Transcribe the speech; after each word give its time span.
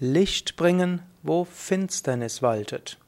Licht 0.00 0.54
bringen, 0.54 1.02
wo 1.24 1.44
Finsternis 1.44 2.40
waltet. 2.40 2.98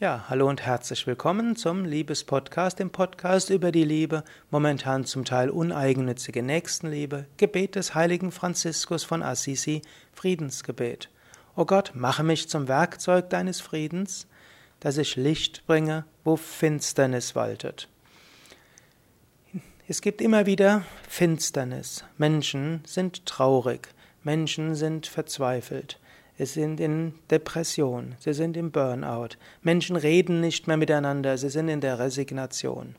Ja, 0.00 0.24
hallo 0.28 0.48
und 0.48 0.60
herzlich 0.60 1.06
willkommen 1.06 1.54
zum 1.54 1.84
Liebespodcast, 1.84 2.80
dem 2.80 2.90
Podcast 2.90 3.48
über 3.48 3.70
die 3.70 3.84
Liebe, 3.84 4.24
momentan 4.50 5.04
zum 5.04 5.24
Teil 5.24 5.50
uneigennützige 5.50 6.42
Nächstenliebe, 6.42 7.26
Gebet 7.36 7.76
des 7.76 7.94
heiligen 7.94 8.32
Franziskus 8.32 9.04
von 9.04 9.22
Assisi, 9.22 9.82
Friedensgebet. 10.14 11.10
O 11.54 11.64
Gott, 11.64 11.92
mache 11.94 12.24
mich 12.24 12.48
zum 12.48 12.66
Werkzeug 12.66 13.30
deines 13.30 13.60
Friedens, 13.60 14.26
dass 14.80 14.98
ich 14.98 15.14
Licht 15.14 15.64
bringe, 15.68 16.06
wo 16.24 16.34
Finsternis 16.34 17.36
waltet. 17.36 17.88
Es 19.86 20.00
gibt 20.00 20.20
immer 20.20 20.44
wieder 20.44 20.82
Finsternis. 21.08 22.02
Menschen 22.18 22.82
sind 22.84 23.26
traurig. 23.26 23.94
Menschen 24.24 24.74
sind 24.74 25.06
verzweifelt. 25.06 26.00
Es 26.38 26.52
sind 26.54 26.80
in 26.80 27.14
Depression, 27.30 28.14
sie 28.18 28.34
sind 28.34 28.56
im 28.56 28.70
Burnout. 28.70 29.36
Menschen 29.62 29.96
reden 29.96 30.40
nicht 30.40 30.66
mehr 30.66 30.76
miteinander, 30.76 31.38
sie 31.38 31.48
sind 31.48 31.68
in 31.68 31.80
der 31.80 31.98
Resignation. 31.98 32.94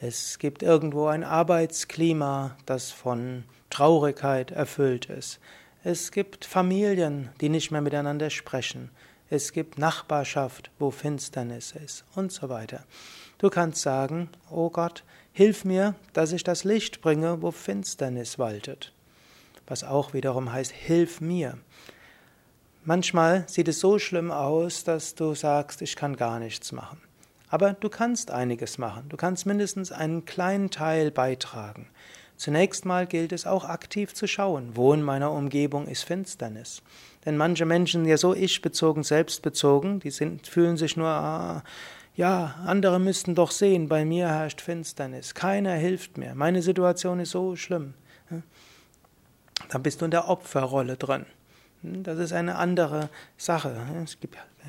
Es 0.00 0.38
gibt 0.38 0.62
irgendwo 0.62 1.06
ein 1.06 1.24
Arbeitsklima, 1.24 2.56
das 2.66 2.90
von 2.90 3.44
Traurigkeit 3.70 4.50
erfüllt 4.50 5.06
ist. 5.06 5.40
Es 5.82 6.12
gibt 6.12 6.44
Familien, 6.44 7.30
die 7.40 7.48
nicht 7.48 7.70
mehr 7.70 7.80
miteinander 7.80 8.30
sprechen. 8.30 8.90
Es 9.30 9.52
gibt 9.52 9.78
Nachbarschaft, 9.78 10.70
wo 10.78 10.90
Finsternis 10.90 11.72
ist 11.72 12.04
und 12.14 12.32
so 12.32 12.48
weiter. 12.48 12.84
Du 13.38 13.50
kannst 13.50 13.82
sagen, 13.82 14.28
oh 14.50 14.68
Gott, 14.68 15.04
hilf 15.32 15.64
mir, 15.64 15.94
dass 16.12 16.32
ich 16.32 16.44
das 16.44 16.64
Licht 16.64 17.00
bringe, 17.00 17.40
wo 17.42 17.50
Finsternis 17.50 18.38
waltet. 18.38 18.92
Was 19.66 19.84
auch 19.84 20.14
wiederum 20.14 20.52
heißt, 20.52 20.72
hilf 20.72 21.20
mir. 21.20 21.58
Manchmal 22.84 23.44
sieht 23.48 23.68
es 23.68 23.80
so 23.80 23.98
schlimm 23.98 24.30
aus, 24.30 24.84
dass 24.84 25.14
du 25.14 25.34
sagst, 25.34 25.82
ich 25.82 25.96
kann 25.96 26.16
gar 26.16 26.38
nichts 26.38 26.72
machen. 26.72 27.00
Aber 27.50 27.72
du 27.72 27.88
kannst 27.88 28.30
einiges 28.30 28.78
machen. 28.78 29.08
Du 29.08 29.16
kannst 29.16 29.46
mindestens 29.46 29.92
einen 29.92 30.24
kleinen 30.24 30.70
Teil 30.70 31.10
beitragen. 31.10 31.88
Zunächst 32.36 32.84
mal 32.84 33.06
gilt 33.06 33.32
es 33.32 33.46
auch 33.46 33.64
aktiv 33.64 34.14
zu 34.14 34.28
schauen, 34.28 34.70
wo 34.74 34.92
in 34.92 35.02
meiner 35.02 35.32
Umgebung 35.32 35.88
ist 35.88 36.04
Finsternis. 36.04 36.82
Denn 37.24 37.36
manche 37.36 37.66
Menschen 37.66 38.02
sind 38.02 38.10
ja 38.10 38.16
so 38.16 38.32
ich-bezogen, 38.32 39.02
selbstbezogen, 39.02 39.98
die 39.98 40.10
sind, 40.10 40.46
fühlen 40.46 40.76
sich 40.76 40.96
nur, 40.96 41.08
ah, 41.08 41.64
ja, 42.14 42.54
andere 42.64 43.00
müssten 43.00 43.34
doch 43.34 43.50
sehen, 43.50 43.88
bei 43.88 44.04
mir 44.04 44.28
herrscht 44.28 44.60
Finsternis, 44.60 45.34
keiner 45.34 45.74
hilft 45.74 46.16
mir, 46.16 46.34
meine 46.34 46.62
Situation 46.62 47.20
ist 47.20 47.32
so 47.32 47.56
schlimm. 47.56 47.94
Dann 49.68 49.82
bist 49.82 50.00
du 50.00 50.04
in 50.04 50.10
der 50.10 50.28
Opferrolle 50.28 50.96
drin. 50.96 51.26
Hm, 51.82 52.02
das 52.02 52.18
ist 52.18 52.32
eine 52.32 52.56
andere 52.56 53.08
Sache. 53.36 53.76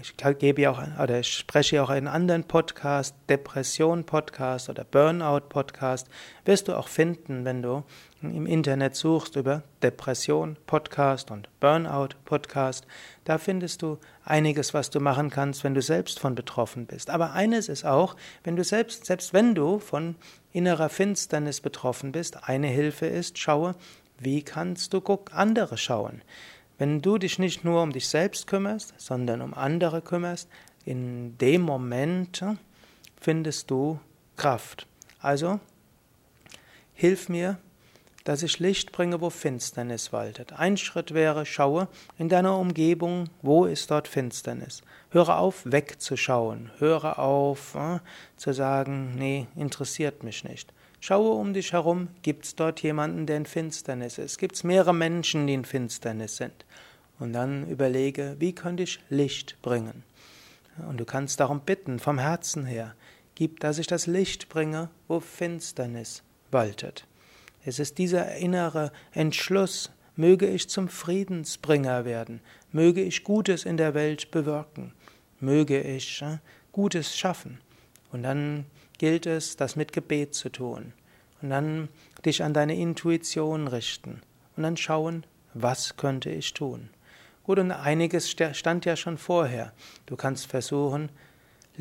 Ich 0.02 0.16
gebe 0.38 0.70
auch, 0.70 0.82
oder 1.02 1.20
ich 1.20 1.34
spreche 1.34 1.82
auch 1.82 1.90
einen 1.90 2.08
anderen 2.08 2.44
Podcast, 2.44 3.16
Depression-Podcast 3.28 4.70
oder 4.70 4.84
Burnout-Podcast, 4.84 6.08
wirst 6.46 6.68
du 6.68 6.78
auch 6.78 6.88
finden, 6.88 7.46
wenn 7.46 7.64
du 7.64 7.84
im 8.22 8.46
Internet 8.46 8.96
suchst 8.96 9.36
über 9.36 9.64
Depression-Podcast 9.82 11.32
und 11.32 11.50
Burnout-Podcast. 11.60 12.86
Da 13.24 13.40
findest 13.40 13.82
du 13.82 13.98
einiges, 14.24 14.76
was 14.76 14.92
du 14.92 15.00
machen 15.00 15.32
kannst, 15.32 15.64
wenn 15.64 15.74
du 15.74 15.82
selbst 15.82 16.20
von 16.20 16.36
betroffen 16.36 16.86
bist. 16.86 17.10
Aber 17.10 17.34
eines 17.34 17.70
ist 17.70 17.86
auch, 17.86 18.16
wenn 18.44 18.56
du 18.56 18.64
selbst, 18.64 19.06
selbst 19.06 19.34
wenn 19.34 19.56
du 19.56 19.80
von 19.80 20.16
innerer 20.52 20.90
Finsternis 20.90 21.60
betroffen 21.60 22.12
bist, 22.12 22.48
eine 22.48 22.68
Hilfe 22.68 23.08
ist, 23.08 23.40
schaue, 23.40 23.76
wie 24.20 24.44
kannst 24.44 24.94
du 24.94 25.02
andere 25.32 25.78
schauen. 25.78 26.22
Wenn 26.80 27.02
du 27.02 27.18
dich 27.18 27.40
nicht 27.40 27.66
nur 27.66 27.84
um 27.84 27.92
dich 27.92 28.08
selbst 28.08 28.48
kümmerst, 28.48 28.94
sondern 28.98 29.42
um 29.42 29.54
andere 29.54 30.02
kümmerst, 30.02 30.50
in 30.86 31.38
dem 31.38 31.62
Moment 31.62 32.44
findest 33.20 33.70
du 33.70 34.00
Kraft. 34.38 34.88
Also, 35.20 35.60
hilf 36.94 37.28
mir, 37.28 37.58
dass 38.24 38.44
ich 38.44 38.60
Licht 38.60 38.94
bringe, 38.94 39.20
wo 39.20 39.30
Finsternis 39.30 40.14
waltet. 40.14 40.54
Ein 40.54 40.78
Schritt 40.78 41.14
wäre, 41.14 41.46
schaue 41.46 41.90
in 42.18 42.30
deiner 42.30 42.58
Umgebung, 42.58 43.26
wo 43.42 43.66
ist 43.66 43.92
dort 43.92 44.08
Finsternis. 44.08 44.82
Höre 45.10 45.38
auf, 45.38 45.64
wegzuschauen. 45.66 46.72
Höre 46.78 47.20
auf, 47.20 47.76
äh, 47.76 48.00
zu 48.38 48.54
sagen, 48.54 49.16
nee, 49.16 49.48
interessiert 49.56 50.24
mich 50.24 50.46
nicht. 50.46 50.72
Schaue 51.02 51.32
um 51.32 51.54
dich 51.54 51.72
herum, 51.72 52.10
gibt 52.24 52.46
es 52.46 52.56
dort 52.56 52.82
jemanden, 52.82 53.26
der 53.26 53.38
in 53.38 53.46
Finsternis 53.46 54.18
ist? 54.18 54.38
Gibt 54.38 54.56
es 54.56 54.64
mehrere 54.64 54.94
Menschen, 54.94 55.48
die 55.48 55.54
in 55.54 55.64
Finsternis 55.64 56.38
sind? 56.38 56.66
Und 57.20 57.34
dann 57.34 57.68
überlege, 57.70 58.36
wie 58.40 58.54
könnte 58.54 58.84
ich 58.84 59.00
Licht 59.10 59.62
bringen? 59.62 60.04
Und 60.88 60.98
du 60.98 61.06
kannst 61.06 61.40
darum 61.40 61.62
bitten, 61.62 62.00
vom 62.00 62.20
Herzen 62.20 62.66
her, 62.66 62.96
gib, 63.36 63.60
dass 63.62 63.78
ich 63.78 63.88
das 63.88 64.08
Licht 64.08 64.50
bringe, 64.50 64.90
wo 65.08 65.20
Finsternis 65.20 66.24
waltet. 66.52 67.06
Es 67.64 67.80
ist 67.80 67.98
dieser 67.98 68.36
innere 68.36 68.92
Entschluss, 69.12 69.92
möge 70.16 70.48
ich 70.48 70.70
zum 70.70 70.90
Friedensbringer 70.90 72.04
werden, 72.04 72.42
möge 72.72 73.02
ich 73.02 73.24
Gutes 73.24 73.64
in 73.64 73.78
der 73.78 73.94
Welt 73.94 74.32
bewirken, 74.32 74.94
möge 75.40 75.82
ich 75.82 76.22
äh, 76.22 76.40
Gutes 76.74 77.18
schaffen. 77.18 77.60
Und 78.12 78.24
dann 78.24 78.66
gilt 79.00 79.26
es, 79.26 79.58
das 79.58 79.76
mit 79.76 79.92
Gebet 79.92 80.36
zu 80.36 80.50
tun. 80.50 80.94
Und 81.42 81.50
dann 81.50 81.90
dich 82.24 82.44
an 82.44 82.54
deine 82.54 82.76
Intuition 82.76 83.68
richten. 83.68 84.22
Und 84.56 84.64
dann 84.64 84.78
schauen, 84.78 85.26
was 85.56 85.98
könnte 85.98 86.30
ich 86.30 86.54
tun. 86.54 86.90
Gut, 87.44 87.58
und 87.58 87.72
einiges 87.72 88.30
stand 88.30 88.86
ja 88.86 88.96
schon 88.96 89.18
vorher. 89.18 89.74
Du 90.06 90.16
kannst 90.16 90.46
versuchen, 90.46 91.10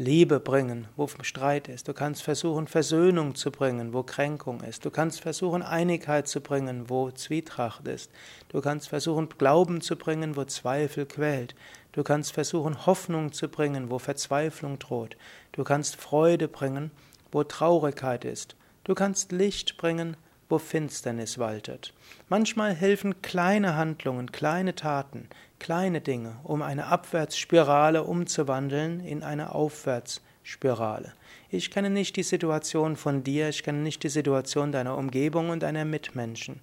Liebe 0.00 0.38
bringen, 0.38 0.86
wo 0.94 1.08
Streit 1.22 1.66
ist. 1.66 1.88
Du 1.88 1.92
kannst 1.92 2.22
versuchen, 2.22 2.68
Versöhnung 2.68 3.34
zu 3.34 3.50
bringen, 3.50 3.92
wo 3.92 4.04
Kränkung 4.04 4.60
ist. 4.60 4.84
Du 4.84 4.92
kannst 4.92 5.20
versuchen, 5.20 5.60
Einigkeit 5.60 6.28
zu 6.28 6.40
bringen, 6.40 6.88
wo 6.88 7.10
Zwietracht 7.10 7.88
ist. 7.88 8.12
Du 8.48 8.60
kannst 8.60 8.88
versuchen, 8.88 9.28
Glauben 9.28 9.80
zu 9.80 9.96
bringen, 9.96 10.36
wo 10.36 10.44
Zweifel 10.44 11.04
quält. 11.04 11.56
Du 11.90 12.04
kannst 12.04 12.30
versuchen, 12.30 12.86
Hoffnung 12.86 13.32
zu 13.32 13.48
bringen, 13.48 13.90
wo 13.90 13.98
Verzweiflung 13.98 14.78
droht. 14.78 15.16
Du 15.50 15.64
kannst 15.64 15.96
Freude 15.96 16.46
bringen, 16.46 16.92
wo 17.32 17.42
Traurigkeit 17.42 18.24
ist. 18.24 18.54
Du 18.84 18.94
kannst 18.94 19.32
Licht 19.32 19.78
bringen, 19.78 20.16
wo 20.48 20.58
Finsternis 20.58 21.38
waltet. 21.38 21.92
Manchmal 22.28 22.74
helfen 22.74 23.22
kleine 23.22 23.76
Handlungen, 23.76 24.32
kleine 24.32 24.74
Taten, 24.74 25.28
kleine 25.58 26.00
Dinge, 26.00 26.36
um 26.44 26.62
eine 26.62 26.86
Abwärtsspirale 26.86 28.04
umzuwandeln 28.04 29.00
in 29.00 29.22
eine 29.22 29.54
Aufwärtsspirale. 29.54 31.12
Ich 31.50 31.70
kenne 31.70 31.90
nicht 31.90 32.16
die 32.16 32.22
Situation 32.22 32.96
von 32.96 33.24
dir, 33.24 33.48
ich 33.48 33.62
kenne 33.62 33.78
nicht 33.78 34.02
die 34.02 34.08
Situation 34.08 34.72
deiner 34.72 34.96
Umgebung 34.96 35.50
und 35.50 35.62
deiner 35.62 35.84
Mitmenschen. 35.84 36.60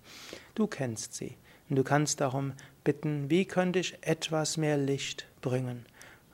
Du 0.55 0.67
kennst 0.67 1.13
sie. 1.13 1.37
Und 1.69 1.77
du 1.77 1.83
kannst 1.83 2.21
darum 2.21 2.53
bitten, 2.83 3.29
wie 3.29 3.45
könnte 3.45 3.79
ich 3.79 3.97
etwas 4.01 4.57
mehr 4.57 4.77
Licht 4.77 5.25
bringen? 5.41 5.85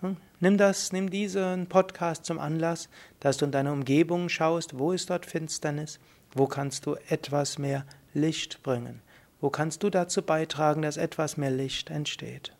Hm? 0.01 0.17
Nimm 0.41 0.57
das, 0.57 0.91
nimm 0.91 1.09
diesen 1.09 1.67
Podcast 1.67 2.25
zum 2.25 2.39
Anlass, 2.39 2.89
dass 3.19 3.37
du 3.37 3.45
in 3.45 3.51
deiner 3.51 3.71
Umgebung 3.71 4.27
schaust, 4.27 4.77
wo 4.77 4.91
ist 4.91 5.09
dort 5.09 5.25
Finsternis, 5.25 5.99
wo 6.33 6.47
kannst 6.47 6.85
du 6.85 6.95
etwas 7.09 7.57
mehr 7.57 7.85
Licht 8.13 8.63
bringen, 8.63 9.01
wo 9.39 9.49
kannst 9.49 9.83
du 9.83 9.89
dazu 9.89 10.21
beitragen, 10.21 10.81
dass 10.81 10.97
etwas 10.97 11.37
mehr 11.37 11.51
Licht 11.51 11.89
entsteht. 11.89 12.53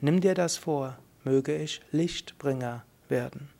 Nimm 0.00 0.20
dir 0.20 0.34
das 0.34 0.56
vor, 0.56 0.98
möge 1.24 1.56
ich 1.56 1.80
Lichtbringer 1.90 2.84
werden. 3.08 3.53